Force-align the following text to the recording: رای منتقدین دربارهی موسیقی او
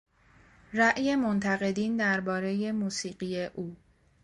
رای 0.73 1.15
منتقدین 1.15 1.97
دربارهی 1.97 2.71
موسیقی 2.71 3.45
او 3.45 3.75